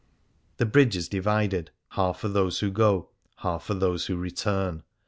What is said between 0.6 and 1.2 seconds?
bridge is